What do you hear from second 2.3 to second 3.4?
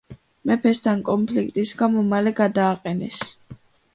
გადააყენეს.